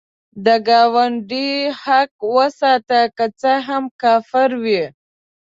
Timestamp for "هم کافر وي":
3.67-4.83